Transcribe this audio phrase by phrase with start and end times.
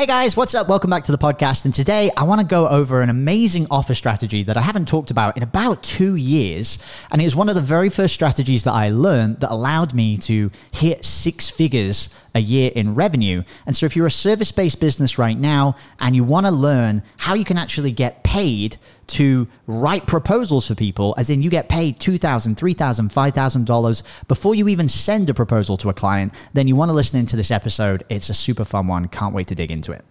[0.00, 0.66] Hey guys, what's up?
[0.66, 1.66] Welcome back to the podcast.
[1.66, 5.10] And today I want to go over an amazing offer strategy that I haven't talked
[5.10, 6.78] about in about two years.
[7.12, 10.16] And it was one of the very first strategies that I learned that allowed me
[10.16, 13.42] to hit six figures a year in revenue.
[13.66, 17.02] And so if you're a service based business right now and you want to learn
[17.18, 18.76] how you can actually get paid
[19.08, 24.68] to write proposals for people, as in you get paid $2,000, $3,000, $5,000 before you
[24.68, 28.04] even send a proposal to a client, then you want to listen into this episode.
[28.08, 29.08] It's a super fun one.
[29.08, 30.04] Can't wait to dig into it.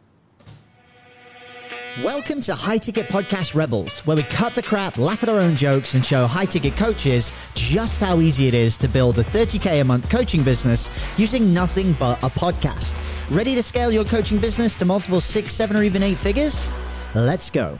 [1.97, 5.55] Welcome to High Ticket Podcast Rebels, where we cut the crap, laugh at our own
[5.55, 9.81] jokes, and show high ticket coaches just how easy it is to build a 30K
[9.81, 12.95] a month coaching business using nothing but a podcast.
[13.35, 16.69] Ready to scale your coaching business to multiple six, seven, or even eight figures?
[17.15, 17.79] Let's go.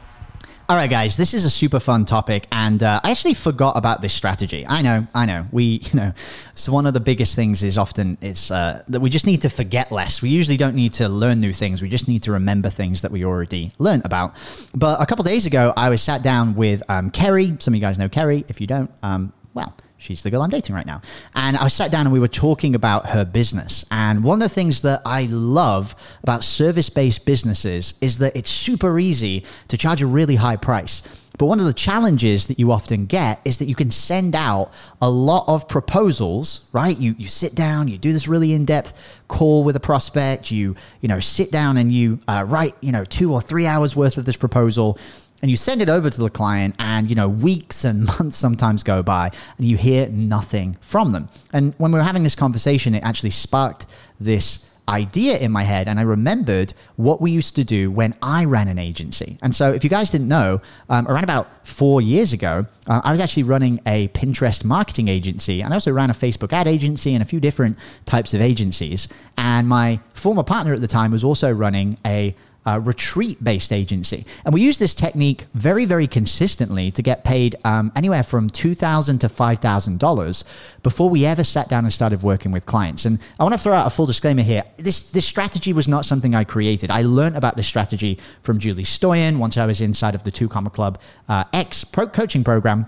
[0.69, 4.01] All right, guys, this is a super fun topic, and uh, I actually forgot about
[4.01, 4.67] this strategy.
[4.67, 5.47] I know, I know.
[5.51, 6.13] We, you know,
[6.53, 9.49] so one of the biggest things is often it's uh, that we just need to
[9.49, 10.21] forget less.
[10.21, 11.81] We usually don't need to learn new things.
[11.81, 14.35] We just need to remember things that we already learned about.
[14.75, 17.57] But a couple days ago, I was sat down with um, Kerry.
[17.57, 18.45] Some of you guys know Kerry.
[18.47, 21.01] If you don't, um, well She's the girl I'm dating right now.
[21.35, 23.85] And I sat down and we were talking about her business.
[23.91, 28.49] And one of the things that I love about service based businesses is that it's
[28.49, 31.03] super easy to charge a really high price.
[31.37, 34.71] But one of the challenges that you often get is that you can send out
[35.01, 36.97] a lot of proposals, right?
[36.97, 38.93] You, you sit down, you do this really in-depth
[39.27, 43.05] call with a prospect, you, you know, sit down and you uh, write, you know,
[43.05, 44.97] two or three hours worth of this proposal
[45.41, 48.83] and you send it over to the client and you know weeks and months sometimes
[48.83, 52.95] go by and you hear nothing from them and when we were having this conversation
[52.95, 53.85] it actually sparked
[54.19, 58.43] this idea in my head and I remembered what we used to do when I
[58.45, 59.37] ran an agency.
[59.41, 63.11] And so, if you guys didn't know, um, around about four years ago, uh, I
[63.11, 67.13] was actually running a Pinterest marketing agency and I also ran a Facebook ad agency
[67.13, 69.07] and a few different types of agencies.
[69.37, 72.35] And my former partner at the time was also running a
[72.69, 74.25] uh, retreat based agency.
[74.45, 79.19] And we use this technique very, very consistently to get paid um, anywhere from 2,000
[79.19, 80.43] to $5,000
[80.83, 83.05] before we ever sat down and started working with clients.
[83.05, 84.63] And I want to throw out a full disclaimer here.
[84.77, 86.91] This, this strategy was not something I created.
[86.91, 90.47] I learned about this strategy from Julie Stoian once I was inside of the Two
[90.47, 92.87] Comma Club uh, X pro coaching program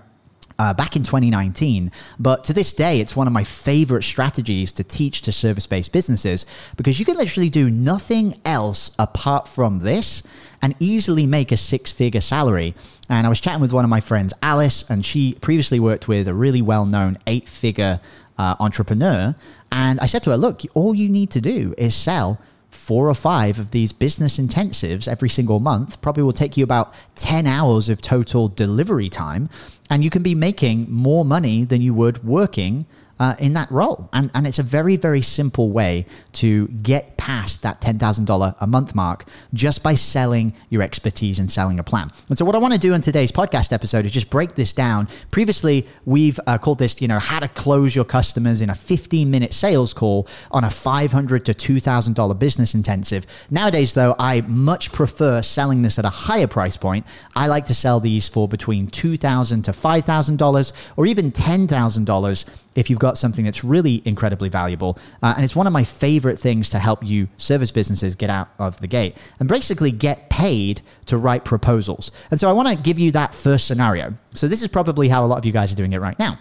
[0.62, 1.92] uh, back in 2019.
[2.20, 5.92] But to this day, it's one of my favorite strategies to teach to service based
[5.92, 6.46] businesses
[6.78, 10.22] because you can literally do nothing else apart from this
[10.62, 12.76] and easily make a six figure salary.
[13.10, 16.28] And I was chatting with one of my friends, Alice, and she previously worked with
[16.28, 18.00] a really well known eight figure
[18.38, 19.34] uh, entrepreneur.
[19.72, 22.40] And I said to her, Look, all you need to do is sell
[22.72, 26.94] four or five of these business intensives every single month probably will take you about
[27.16, 29.50] 10 hours of total delivery time.
[29.90, 32.86] And you can be making more money than you would working
[33.22, 34.10] uh, in that role.
[34.12, 38.96] And, and it's a very, very simple way to get past that $10,000 a month
[38.96, 42.10] mark just by selling your expertise and selling a plan.
[42.30, 44.74] And so, what I want to do in today's podcast episode is just break this
[44.74, 45.08] down.
[45.30, 49.30] Previously, we've uh, called this, you know, how to close your customers in a 15
[49.30, 53.28] minute sales call on a $500 to $2,000 business intensive.
[53.52, 57.06] Nowadays, though, I much prefer selling this at a higher price point.
[57.36, 63.00] I like to sell these for between $2,000 to $5,000 or even $10,000 if you've
[63.00, 64.98] got something that's really incredibly valuable.
[65.22, 68.50] Uh, and it's one of my favorite things to help you service businesses get out
[68.60, 72.12] of the gate and basically get paid to write proposals.
[72.30, 74.16] And so I want to give you that first scenario.
[74.34, 76.40] So this is probably how a lot of you guys are doing it right now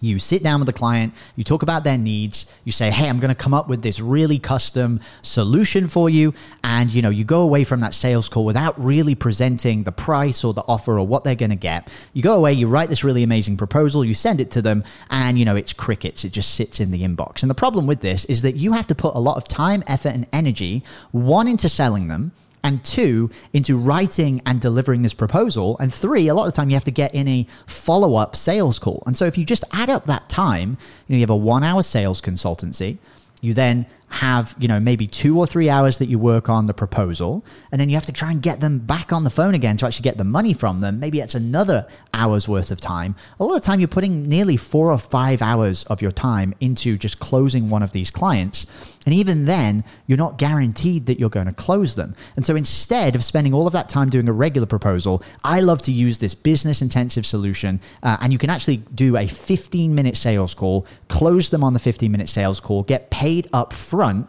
[0.00, 3.18] you sit down with the client, you talk about their needs, you say, "Hey, I'm
[3.18, 7.24] going to come up with this really custom solution for you." And you know, you
[7.24, 11.06] go away from that sales call without really presenting the price or the offer or
[11.06, 11.88] what they're going to get.
[12.12, 15.38] You go away, you write this really amazing proposal, you send it to them, and
[15.38, 16.24] you know, it's crickets.
[16.24, 17.42] It just sits in the inbox.
[17.42, 19.82] And the problem with this is that you have to put a lot of time,
[19.86, 20.82] effort, and energy
[21.12, 22.32] one into selling them
[22.66, 25.76] and two, into writing and delivering this proposal.
[25.78, 28.34] And three, a lot of the time you have to get in a follow up
[28.34, 29.04] sales call.
[29.06, 30.70] And so if you just add up that time,
[31.06, 32.98] you, know, you have a one hour sales consultancy,
[33.40, 36.72] you then have, you know, maybe two or three hours that you work on the
[36.72, 39.76] proposal, and then you have to try and get them back on the phone again
[39.76, 40.98] to actually get the money from them.
[40.98, 43.14] Maybe it's another hour's worth of time.
[43.38, 46.96] A lot of time, you're putting nearly four or five hours of your time into
[46.96, 48.66] just closing one of these clients.
[49.04, 52.16] And even then, you're not guaranteed that you're going to close them.
[52.36, 55.82] And so instead of spending all of that time doing a regular proposal, I love
[55.82, 57.80] to use this business intensive solution.
[58.02, 61.78] Uh, and you can actually do a 15 minute sales call, close them on the
[61.78, 64.28] 15 minute sales call, get paid up front front,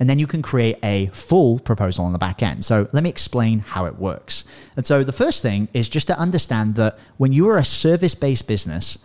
[0.00, 2.64] and then you can create a full proposal on the back end.
[2.64, 4.44] So let me explain how it works.
[4.76, 8.14] And so the first thing is just to understand that when you are a service
[8.14, 8.98] based business,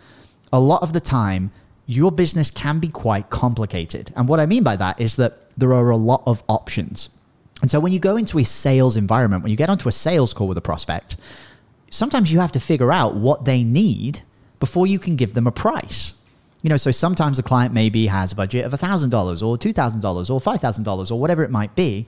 [0.52, 1.50] a lot of the time,
[1.86, 4.12] your business can be quite complicated.
[4.16, 7.10] And what I mean by that is that there are a lot of options.
[7.60, 10.32] And so when you go into a sales environment, when you get onto a sales
[10.32, 11.16] call with a prospect,
[11.90, 14.22] sometimes you have to figure out what they need
[14.60, 16.14] before you can give them a price.
[16.64, 19.12] You know, so sometimes the client maybe has a budget of $1,000
[19.46, 22.06] or $2,000 or $5,000 or whatever it might be.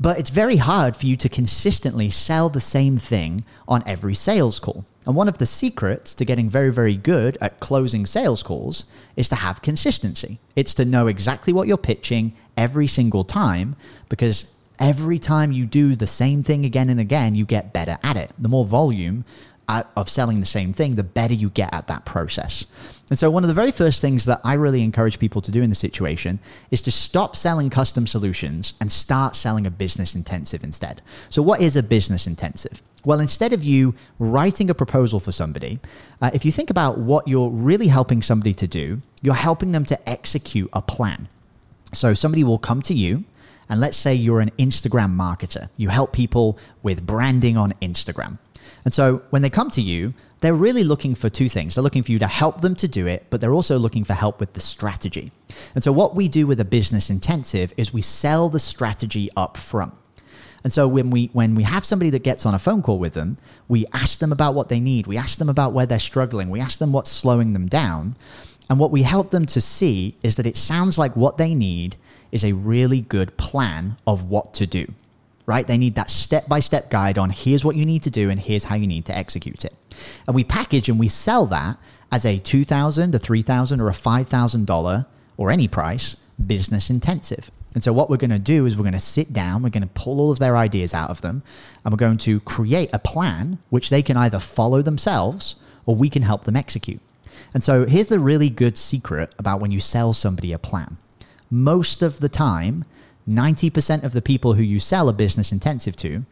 [0.00, 4.58] But it's very hard for you to consistently sell the same thing on every sales
[4.58, 4.84] call.
[5.06, 9.28] And one of the secrets to getting very, very good at closing sales calls is
[9.28, 10.40] to have consistency.
[10.56, 13.76] It's to know exactly what you're pitching every single time
[14.08, 14.50] because
[14.80, 18.32] every time you do the same thing again and again, you get better at it.
[18.36, 19.24] The more volume
[19.68, 22.66] uh, of selling the same thing, the better you get at that process.
[23.12, 25.60] And so, one of the very first things that I really encourage people to do
[25.60, 26.38] in the situation
[26.70, 31.02] is to stop selling custom solutions and start selling a business intensive instead.
[31.28, 32.82] So, what is a business intensive?
[33.04, 35.78] Well, instead of you writing a proposal for somebody,
[36.22, 39.84] uh, if you think about what you're really helping somebody to do, you're helping them
[39.84, 41.28] to execute a plan.
[41.92, 43.24] So, somebody will come to you
[43.68, 45.68] and let's say you're an Instagram marketer.
[45.76, 48.38] You help people with branding on Instagram.
[48.86, 51.74] And so when they come to you, they're really looking for two things.
[51.74, 54.14] They're looking for you to help them to do it, but they're also looking for
[54.14, 55.32] help with the strategy.
[55.74, 59.56] And so what we do with a business intensive is we sell the strategy up
[59.56, 59.94] front.
[60.64, 63.14] And so when we when we have somebody that gets on a phone call with
[63.14, 65.06] them, we ask them about what they need.
[65.06, 66.50] We ask them about where they're struggling.
[66.50, 68.16] We ask them what's slowing them down.
[68.68, 71.96] And what we help them to see is that it sounds like what they need
[72.30, 74.86] is a really good plan of what to do,
[75.46, 75.66] right?
[75.66, 78.38] They need that step by step guide on here's what you need to do and
[78.38, 79.74] here's how you need to execute it.
[80.26, 81.78] And we package and we sell that
[82.10, 85.06] as a 2,000, a 3,000, or a $5,000
[85.36, 87.50] or any price business intensive.
[87.74, 89.82] And so, what we're going to do is we're going to sit down, we're going
[89.82, 91.42] to pull all of their ideas out of them,
[91.84, 95.56] and we're going to create a plan which they can either follow themselves
[95.86, 97.00] or we can help them execute.
[97.54, 100.98] And so, here's the really good secret about when you sell somebody a plan
[101.52, 102.82] most of the time,
[103.28, 106.24] 90% of the people who you sell a business intensive to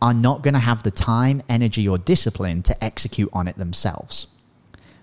[0.00, 4.26] are not going to have the time, energy, or discipline to execute on it themselves.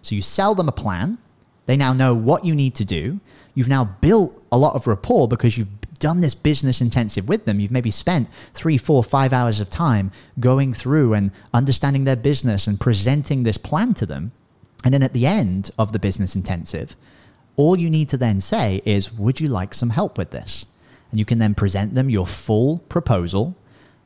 [0.02, 1.18] So you sell them a plan.
[1.66, 3.20] They now know what you need to do.
[3.54, 7.60] You've now built a lot of rapport because you've done this business intensive with them.
[7.60, 12.68] You've maybe spent three, four, five hours of time going through and understanding their business
[12.68, 14.32] and presenting this plan to them.
[14.84, 16.96] And then at the end of the business intensive,
[17.58, 20.66] all you need to then say is, Would you like some help with this?
[21.12, 23.56] And you can then present them your full proposal,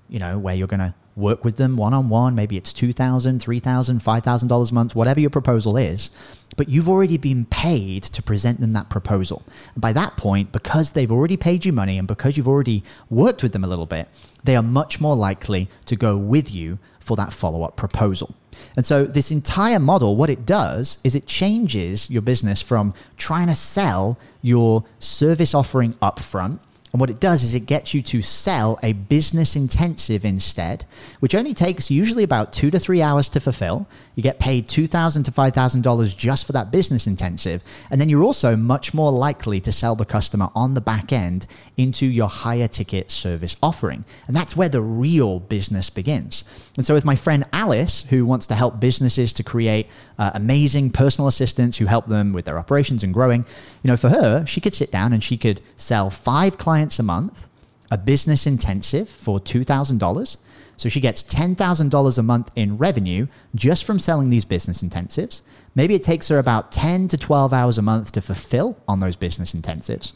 [0.10, 2.36] you know, where you're going to work with them one on one.
[2.36, 2.94] Maybe it's $2,000,
[3.40, 6.10] $3,000, $5,000 a month, whatever your proposal is.
[6.56, 9.44] But you've already been paid to present them that proposal.
[9.74, 13.44] And by that point, because they've already paid you money and because you've already worked
[13.44, 14.08] with them a little bit,
[14.44, 18.36] they are much more likely to go with you for that follow up proposal.
[18.76, 23.48] And so, this entire model, what it does is it changes your business from trying
[23.48, 26.60] to sell your service offering upfront
[26.94, 30.86] and what it does is it gets you to sell a business intensive instead,
[31.22, 33.88] which only takes usually about two to three hours to fulfill.
[34.14, 37.64] You get paid 2,000 to $5,000 just for that business intensive.
[37.90, 41.48] And then you're also much more likely to sell the customer on the back end
[41.78, 44.06] into your higher ticket service offering.
[44.28, 46.46] And that's where the real business begins.
[46.78, 49.88] And so, with my friend Alice, who wants to help businesses to create
[50.20, 53.46] uh, amazing personal assistants who help them with their operations and growing,
[53.82, 57.00] you know, for her, she could sit down and she could sell five clients clients
[57.00, 57.48] a month,
[57.90, 60.38] a business intensive for $2,000.
[60.76, 65.42] So she gets $10,000 a month in revenue just from selling these business intensives.
[65.76, 69.16] Maybe it takes her about 10 to 12 hours a month to fulfill on those
[69.16, 70.12] business intensives.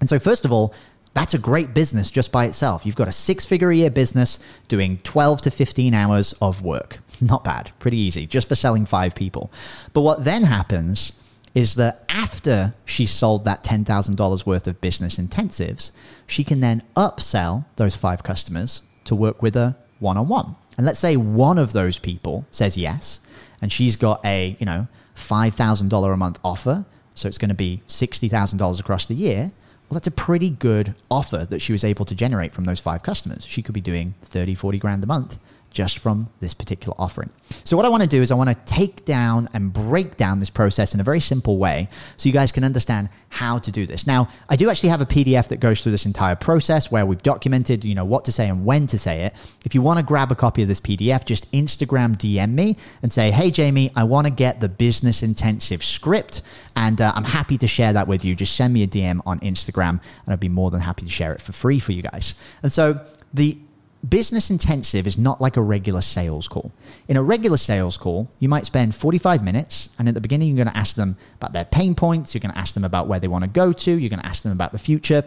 [0.00, 0.74] And so, first of all,
[1.14, 2.84] that's a great business just by itself.
[2.84, 6.98] You've got a six figure a year business doing 12 to 15 hours of work.
[7.20, 9.52] Not bad, pretty easy, just for selling five people.
[9.92, 11.12] But what then happens
[11.58, 15.90] is that after she sold that $10,000 worth of business intensives,
[16.24, 20.54] she can then upsell those five customers to work with her one on one.
[20.76, 23.18] And let's say one of those people says yes,
[23.60, 24.86] and she's got a, you know,
[25.16, 26.84] $5,000 a month offer.
[27.16, 29.50] So it's going to be $60,000 across the year.
[29.90, 33.02] Well, that's a pretty good offer that she was able to generate from those five
[33.02, 33.44] customers.
[33.44, 37.30] She could be doing 30, 40 grand a month just from this particular offering.
[37.64, 40.40] So, what I want to do is I want to take down and break down
[40.40, 43.86] this process in a very simple way so you guys can understand how to do
[43.86, 44.06] this.
[44.06, 47.22] Now, I do actually have a PDF that goes through this entire process where we've
[47.22, 49.34] documented, you know, what to say and when to say it.
[49.64, 53.12] If you want to grab a copy of this PDF, just Instagram DM me and
[53.12, 56.42] say, "Hey Jamie, I want to get the business intensive script
[56.76, 58.34] and uh, I'm happy to share that with you.
[58.34, 61.32] Just send me a DM on Instagram and I'd be more than happy to share
[61.32, 63.00] it for free for you guys." And so
[63.34, 63.58] the
[64.06, 66.72] business intensive is not like a regular sales call.
[67.08, 70.64] In a regular sales call, you might spend 45 minutes, and at the beginning, you're
[70.64, 73.18] going to ask them about their pain points, you're going to ask them about where
[73.18, 75.24] they want to go to, you're going to ask them about the future.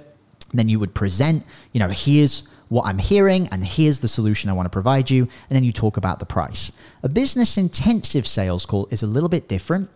[0.53, 4.53] Then you would present, you know, here's what I'm hearing and here's the solution I
[4.53, 5.23] want to provide you.
[5.23, 6.71] And then you talk about the price.
[7.03, 9.89] A business intensive sales call is a little bit different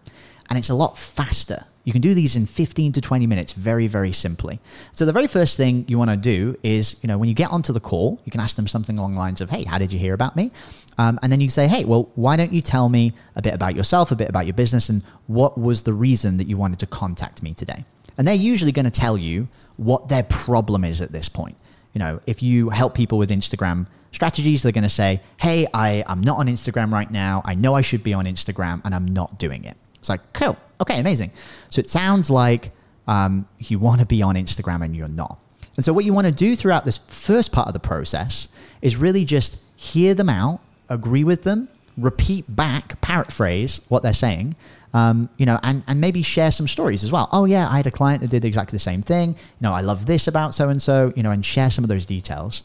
[0.49, 1.65] and it's a lot faster.
[1.85, 4.59] You can do these in 15 to 20 minutes very, very simply.
[4.91, 7.51] So the very first thing you want to do is, you know, when you get
[7.51, 9.93] onto the call, you can ask them something along the lines of, hey, how did
[9.93, 10.51] you hear about me?
[10.97, 13.75] Um, and then you say, hey, well, why don't you tell me a bit about
[13.75, 16.87] yourself, a bit about your business, and what was the reason that you wanted to
[16.87, 17.85] contact me today?
[18.17, 21.55] And they're usually going to tell you what their problem is at this point.
[21.93, 26.03] You know, if you help people with Instagram strategies, they're going to say, hey, I,
[26.07, 27.41] I'm not on Instagram right now.
[27.45, 29.77] I know I should be on Instagram and I'm not doing it.
[29.99, 30.57] It's like, cool.
[30.81, 31.31] Okay, amazing.
[31.69, 32.71] So it sounds like
[33.07, 35.39] um, you want to be on Instagram and you're not.
[35.75, 38.47] And so, what you want to do throughout this first part of the process
[38.81, 41.67] is really just hear them out, agree with them,
[41.97, 44.55] repeat back, paraphrase what they're saying,
[44.93, 47.27] um, you know, and, and maybe share some stories as well.
[47.31, 49.31] Oh, yeah, I had a client that did exactly the same thing.
[49.31, 51.89] You know, I love this about so and so, you know, and share some of
[51.89, 52.63] those details.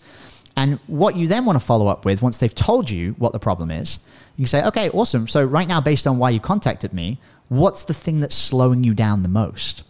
[0.56, 3.38] And what you then want to follow up with once they've told you what the
[3.38, 4.00] problem is,
[4.36, 5.26] you can say, okay, awesome.
[5.26, 7.18] So, right now, based on why you contacted me,
[7.50, 9.82] what's the thing that's slowing you down the most?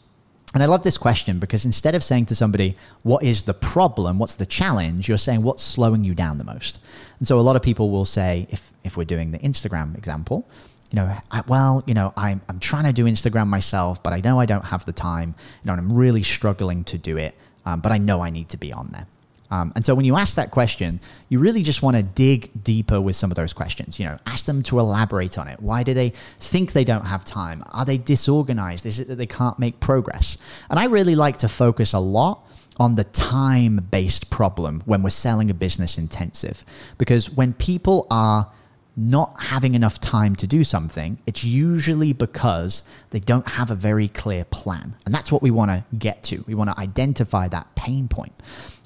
[0.53, 4.19] And I love this question because instead of saying to somebody, what is the problem?
[4.19, 5.09] What's the challenge?
[5.09, 6.81] You're saying, what's slowing you down the most?
[7.21, 10.49] And so a lot of people will say, if, if we're doing the Instagram example,
[10.91, 14.21] you know, I, well, you know, I'm, I'm trying to do Instagram myself, but I
[14.21, 17.37] know I don't have the time, you know, and I'm really struggling to do it,
[17.65, 19.07] um, but I know I need to be on there.
[19.51, 23.01] Um, and so when you ask that question, you really just want to dig deeper
[23.01, 23.99] with some of those questions.
[23.99, 25.61] You know, ask them to elaborate on it.
[25.61, 27.65] Why do they think they don't have time?
[27.73, 28.87] Are they disorganized?
[28.87, 30.39] Is it that they can't make progress?
[30.69, 35.11] And I really like to focus a lot on the time based problem when we're
[35.11, 36.65] selling a business intensive.
[36.97, 38.51] Because when people are
[39.01, 44.09] not having enough time to do something, it's usually because they don't have a very
[44.09, 44.95] clear plan.
[45.07, 46.45] And that's what we want to get to.
[46.47, 48.35] We want to identify that pain point.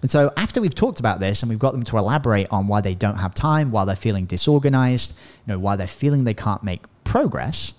[0.02, 2.80] And so, after we've talked about this and we've got them to elaborate on why
[2.80, 5.14] they don't have time, why they're feeling disorganized,
[5.46, 7.74] you know, why they're feeling they can't make progress,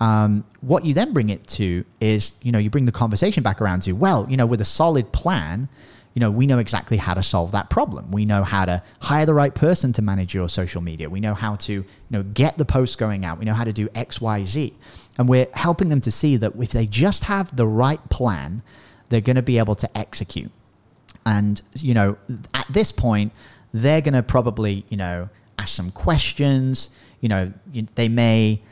[0.00, 3.60] um, what you then bring it to is, you know, you bring the conversation back
[3.60, 5.68] around to, well, you know, with a solid plan,
[6.14, 8.10] you know, we know exactly how to solve that problem.
[8.10, 11.08] We know how to hire the right person to manage your social media.
[11.08, 13.38] We know how to, you know, get the posts going out.
[13.38, 14.74] We know how to do X, Y, Z.
[15.18, 18.62] And we're helping them to see that if they just have the right plan,
[19.08, 20.50] they're going to be able to execute.
[21.24, 22.16] And, you know,
[22.54, 23.32] at this point,
[23.72, 26.90] they're going to probably, you know, ask some questions.
[27.20, 27.52] You know,
[27.94, 28.62] they may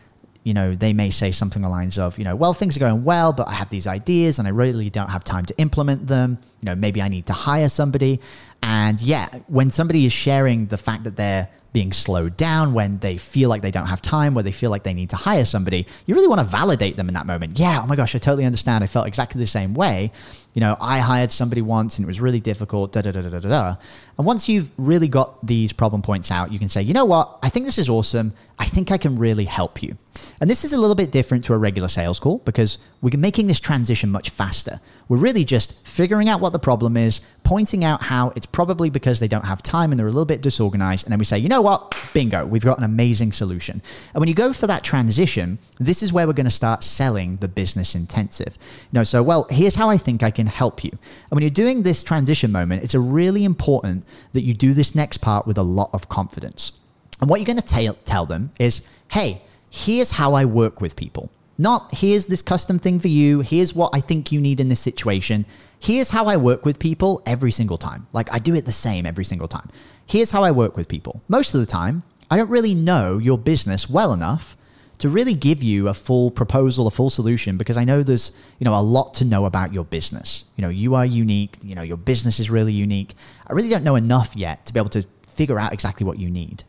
[0.45, 2.81] you know, they may say something along the lines of, you know, well, things are
[2.81, 6.07] going well, but I have these ideas and I really don't have time to implement
[6.07, 6.39] them.
[6.61, 8.21] You know, maybe I need to hire somebody.
[8.63, 13.19] And yeah, when somebody is sharing the fact that they're being slowed down, when they
[13.19, 15.87] feel like they don't have time, where they feel like they need to hire somebody,
[16.07, 17.59] you really want to validate them in that moment.
[17.59, 18.83] Yeah, oh my gosh, I totally understand.
[18.83, 20.11] I felt exactly the same way.
[20.55, 23.39] You know, I hired somebody once and it was really difficult, da da da da
[23.39, 23.77] da da.
[24.17, 27.39] And once you've really got these problem points out, you can say, you know what,
[27.43, 28.33] I think this is awesome.
[28.59, 29.97] I think I can really help you.
[30.41, 33.49] And this is a little bit different to a regular sales call because we're making
[33.49, 34.81] this transition much faster.
[35.09, 39.19] We're really just figuring out what the problem is, pointing out how it's probably because
[39.19, 41.07] they don't have time and they're a little bit disorganized.
[41.07, 41.95] And then we say, you know what?
[42.15, 43.83] Bingo, we've got an amazing solution.
[44.15, 47.37] And when you go for that transition, this is where we're going to start selling
[47.37, 48.59] the business intensive.
[48.93, 50.91] You know, so, well, here's how I think I can help you.
[50.91, 54.05] And when you're doing this transition moment, it's a really important
[54.35, 56.73] that you do this next part with a lot of confidence.
[57.21, 61.31] And what you're going to tell them is, hey, here's how I work with people.
[61.61, 64.81] Not here's this custom thing for you, here's what I think you need in this
[64.81, 65.45] situation.
[65.81, 68.07] Here's how I work with people every single time.
[68.13, 69.69] Like I do it the same every single time.
[70.07, 71.21] Here's how I work with people.
[71.29, 74.57] Most of the time, I don't really know your business well enough
[74.99, 78.65] to really give you a full proposal, a full solution because I know there's, you
[78.65, 80.45] know, a lot to know about your business.
[80.57, 83.15] You know, you are unique, you know, your business is really unique.
[83.47, 86.29] I really don't know enough yet to be able to figure out exactly what you
[86.29, 86.65] need.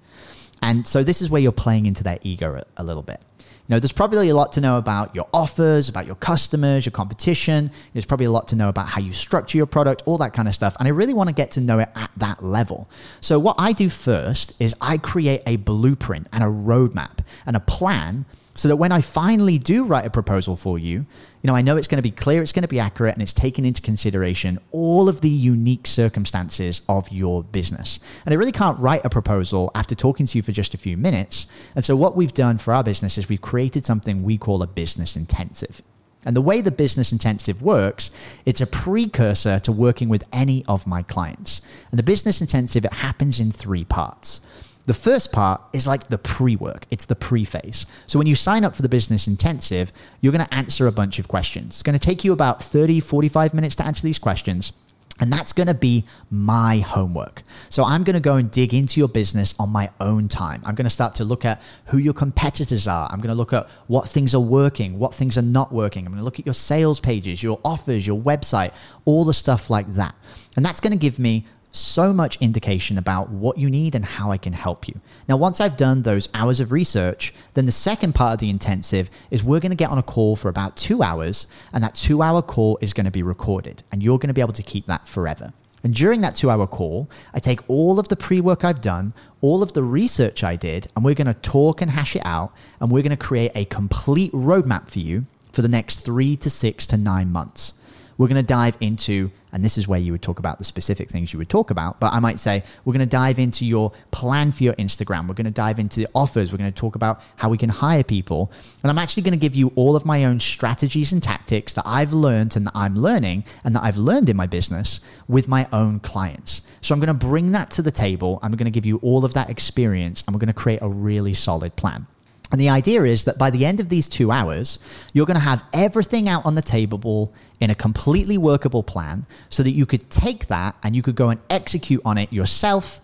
[0.61, 3.21] And so this is where you're playing into their ego a, a little bit.
[3.39, 6.91] You know, there's probably a lot to know about your offers, about your customers, your
[6.91, 7.69] competition.
[7.93, 10.47] There's probably a lot to know about how you structure your product, all that kind
[10.47, 10.75] of stuff.
[10.79, 12.89] And I really want to get to know it at that level.
[13.21, 17.59] So, what I do first is I create a blueprint and a roadmap and a
[17.59, 18.25] plan
[18.59, 21.05] so that when I finally do write a proposal for you,
[21.41, 23.21] you know, I know it's going to be clear, it's going to be accurate, and
[23.21, 28.01] it's taking into consideration all of the unique circumstances of your business.
[28.25, 30.97] And I really can't write a proposal after talking to you for just a few
[30.97, 31.47] minutes.
[31.73, 34.67] And so, what we've done for our business is we've created something we call a
[34.67, 35.81] business intensive.
[36.25, 38.11] And the way the business intensive works,
[38.45, 41.61] it's a precursor to working with any of my clients.
[41.91, 44.41] And the business intensive, it happens in three parts.
[44.89, 47.85] The first part is like the pre work, it's the pre phase.
[48.07, 51.19] So when you sign up for the business intensive, you're going to answer a bunch
[51.19, 51.75] of questions.
[51.75, 54.73] It's going to take you about 30, 45 minutes to answer these questions.
[55.19, 57.43] And that's going to be my homework.
[57.69, 60.63] So I'm going to go and dig into your business on my own time.
[60.65, 63.07] I'm going to start to look at who your competitors are.
[63.11, 66.07] I'm going to look at what things are working, what things are not working.
[66.07, 68.71] I'm going to look at your sales pages, your offers, your website,
[69.05, 70.15] all the stuff like that.
[70.55, 74.31] And that's going to give me so much indication about what you need and how
[74.31, 74.99] I can help you.
[75.27, 79.09] Now, once I've done those hours of research, then the second part of the intensive
[79.29, 82.21] is we're going to get on a call for about two hours, and that two
[82.21, 84.87] hour call is going to be recorded, and you're going to be able to keep
[84.87, 85.53] that forever.
[85.83, 89.13] And during that two hour call, I take all of the pre work I've done,
[89.41, 92.51] all of the research I did, and we're going to talk and hash it out,
[92.79, 96.49] and we're going to create a complete roadmap for you for the next three to
[96.49, 97.73] six to nine months.
[98.19, 101.07] We're going to dive into, and this is where you would talk about the specific
[101.07, 103.93] things you would talk about, but I might say, we're going to dive into your
[104.11, 105.29] plan for your Instagram.
[105.29, 106.51] We're going to dive into the offers.
[106.51, 108.51] We're going to talk about how we can hire people.
[108.83, 111.87] And I'm actually going to give you all of my own strategies and tactics that
[111.87, 114.99] I've learned and that I'm learning and that I've learned in my business
[115.29, 116.61] with my own clients.
[116.81, 118.39] So I'm going to bring that to the table.
[118.43, 120.89] I'm going to give you all of that experience and we're going to create a
[120.89, 122.05] really solid plan.
[122.51, 124.79] And the idea is that by the end of these two hours,
[125.13, 129.61] you're going to have everything out on the table in a completely workable plan so
[129.61, 133.01] that you could take that and you could go and execute on it yourself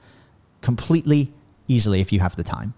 [0.62, 1.32] completely
[1.68, 2.74] easily if you have the time.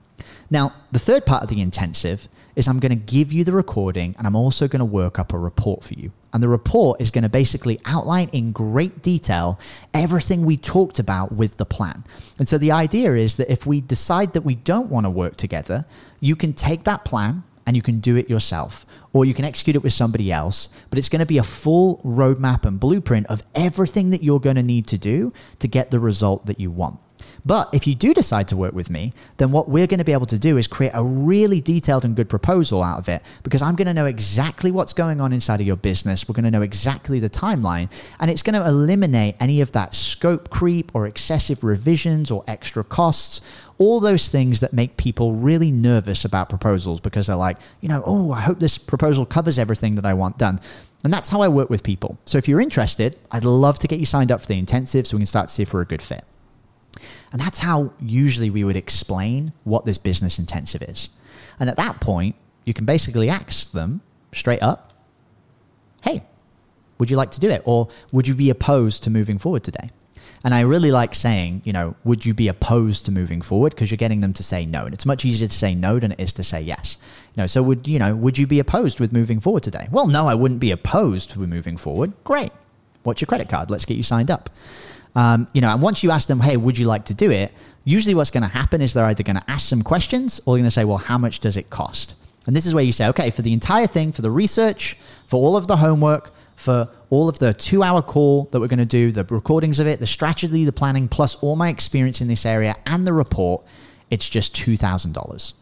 [0.49, 4.15] Now, the third part of the intensive is I'm going to give you the recording
[4.17, 6.11] and I'm also going to work up a report for you.
[6.33, 9.59] And the report is going to basically outline in great detail
[9.93, 12.03] everything we talked about with the plan.
[12.39, 15.37] And so the idea is that if we decide that we don't want to work
[15.37, 15.85] together,
[16.19, 19.75] you can take that plan and you can do it yourself, or you can execute
[19.75, 20.69] it with somebody else.
[20.89, 24.55] But it's going to be a full roadmap and blueprint of everything that you're going
[24.55, 26.97] to need to do to get the result that you want.
[27.47, 30.11] But if you do decide to work with me, then what we're going to be
[30.11, 33.61] able to do is create a really detailed and good proposal out of it because
[33.61, 36.27] I'm going to know exactly what's going on inside of your business.
[36.27, 37.89] We're going to know exactly the timeline,
[38.19, 42.83] and it's going to eliminate any of that scope creep or excessive revisions or extra
[42.83, 43.39] costs.
[43.77, 48.03] All those things that make people really nervous about proposals because they're like, you know,
[48.05, 50.59] oh, I hope this proposal covers everything that I want done.
[51.05, 52.17] And that's how I work with people.
[52.25, 55.15] So if you're interested, I'd love to get you signed up for the intensive so
[55.15, 56.25] we can start to see if we're a good fit.
[57.31, 61.09] And that's how usually we would explain what this business intensive is.
[61.59, 62.35] And at that point,
[62.65, 64.01] you can basically ask them
[64.33, 64.93] straight up,
[66.03, 66.23] hey,
[66.97, 67.61] would you like to do it?
[67.65, 69.89] Or would you be opposed to moving forward today?
[70.43, 73.73] And I really like saying, you know, would you be opposed to moving forward?
[73.73, 74.85] Because you're getting them to say no.
[74.85, 76.97] And it's much easier to say no than it is to say yes.
[77.35, 79.87] You know, so would, you know, would you be opposed with moving forward today?
[79.91, 82.13] Well, no, I wouldn't be opposed to moving forward.
[82.23, 82.51] Great.
[83.03, 83.71] What's your credit card?
[83.71, 84.49] Let's get you signed up.
[85.15, 87.51] Um, you know, and once you ask them, hey, would you like to do it?
[87.83, 90.61] Usually what's going to happen is they're either going to ask some questions or they're
[90.61, 92.15] going to say, well, how much does it cost?
[92.45, 95.37] And this is where you say, okay, for the entire thing, for the research, for
[95.37, 98.85] all of the homework, for all of the two hour call that we're going to
[98.85, 102.45] do, the recordings of it, the strategy, the planning, plus all my experience in this
[102.45, 103.63] area and the report,
[104.09, 105.53] it's just $2,000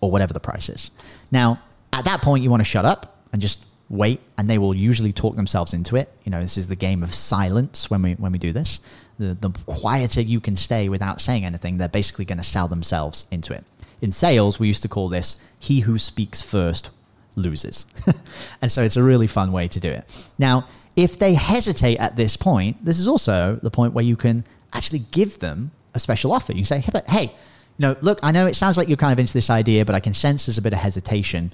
[0.00, 0.90] or whatever the price is.
[1.30, 1.62] Now,
[1.92, 5.12] at that point, you want to shut up and just wait and they will usually
[5.12, 6.10] talk themselves into it.
[6.24, 8.80] You know this is the game of silence when we when we do this.
[9.18, 13.26] The, the quieter you can stay without saying anything they're basically going to sell themselves
[13.30, 13.64] into it.
[14.00, 16.90] In sales we used to call this he who speaks first
[17.36, 17.86] loses.
[18.62, 20.08] And so it's a really fun way to do it.
[20.38, 24.44] Now if they hesitate at this point this is also the point where you can
[24.72, 26.52] actually give them a special offer.
[26.52, 28.98] You can say hey, but hey you know look i know it sounds like you're
[28.98, 31.52] kind of into this idea but i can sense there's a bit of hesitation.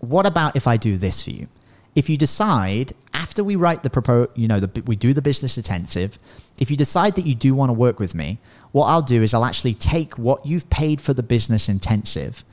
[0.00, 1.48] What about if i do this for you
[1.94, 5.56] if you decide after we write the propose, you know, the, we do the business
[5.56, 6.18] intensive,
[6.58, 8.38] if you decide that you do want to work with me,
[8.72, 12.44] what I'll do is I'll actually take what you've paid for the business intensive.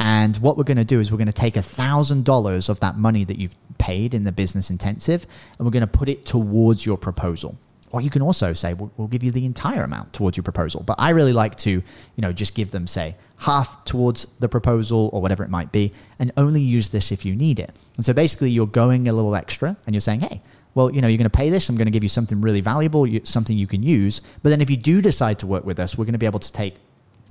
[0.00, 2.80] And what we're going to do is we're going to take a thousand dollars of
[2.80, 5.26] that money that you've paid in the business intensive,
[5.58, 7.58] and we're going to put it towards your proposal.
[7.90, 10.82] Or you can also say, we'll, we'll, give you the entire amount towards your proposal.
[10.82, 11.82] But I really like to, you
[12.18, 16.30] know, just give them, say, half towards the proposal or whatever it might be, and
[16.36, 17.74] only use this if you need it.
[17.96, 20.42] And so basically, you're going a little extra and you're saying, hey,
[20.74, 21.68] well, you know, you're going to pay this.
[21.68, 24.20] I'm going to give you something really valuable, something you can use.
[24.42, 26.40] But then if you do decide to work with us, we're going to be able
[26.40, 26.74] to take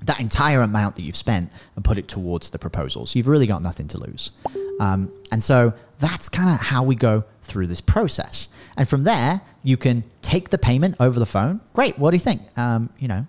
[0.04, 3.06] that entire amount that you've spent and put it towards the proposal.
[3.06, 4.32] So you've really got nothing to lose.
[4.80, 8.50] Um, and so that's kind of how we go through this process.
[8.76, 11.62] And from there, you can take the payment over the phone.
[11.74, 11.98] Great.
[11.98, 12.42] What do you think?
[12.58, 13.26] Um, you know,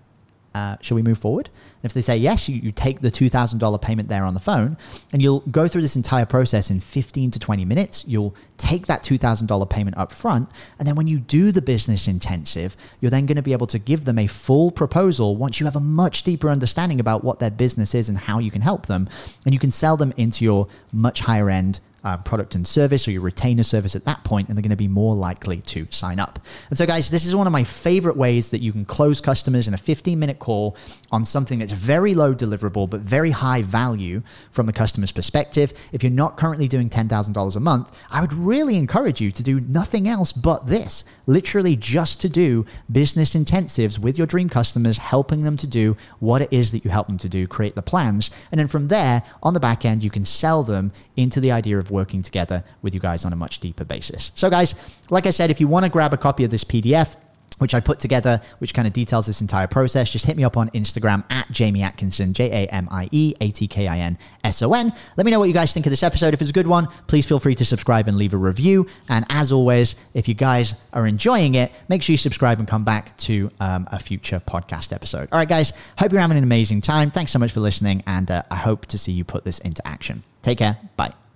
[0.54, 1.50] uh, shall we move forward?
[1.82, 4.76] And if they say yes, you, you take the $2,000 payment there on the phone
[5.12, 8.04] and you'll go through this entire process in 15 to 20 minutes.
[8.08, 10.50] You'll take that $2,000 payment up front.
[10.78, 13.78] And then when you do the business intensive, you're then going to be able to
[13.78, 17.50] give them a full proposal once you have a much deeper understanding about what their
[17.50, 19.08] business is and how you can help them.
[19.44, 23.10] And you can sell them into your much higher end um, product and service or
[23.10, 26.18] your retainer service at that point, and they're going to be more likely to sign
[26.18, 26.38] up.
[26.70, 29.68] And so, guys, this is one of my favorite ways that you can close customers
[29.68, 30.76] in a 15 minute call
[31.10, 35.72] on something that's very low deliverable but very high value from the customer's perspective.
[35.92, 39.60] If you're not currently doing $10,000 a month, I would really encourage you to do
[39.60, 45.42] nothing else but this literally just to do business intensives with your dream customers, helping
[45.42, 48.30] them to do what it is that you help them to do, create the plans.
[48.50, 51.78] And then from there, on the back end, you can sell them into the idea
[51.88, 54.32] of working together with you guys on a much deeper basis.
[54.34, 54.74] So, guys,
[55.10, 57.16] like I said, if you want to grab a copy of this PDF,
[57.58, 60.56] which I put together, which kind of details this entire process, just hit me up
[60.56, 64.16] on Instagram at Jamie Atkinson, J A M I E A T K I N
[64.44, 64.92] S O N.
[65.16, 66.34] Let me know what you guys think of this episode.
[66.34, 68.86] If it's a good one, please feel free to subscribe and leave a review.
[69.08, 72.84] And as always, if you guys are enjoying it, make sure you subscribe and come
[72.84, 75.28] back to um, a future podcast episode.
[75.32, 77.10] All right, guys, hope you're having an amazing time.
[77.10, 79.86] Thanks so much for listening, and uh, I hope to see you put this into
[79.86, 80.22] action.
[80.42, 80.78] Take care.
[80.96, 81.27] Bye.